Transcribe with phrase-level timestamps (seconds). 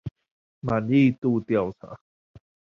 [0.61, 1.99] 滿意度調查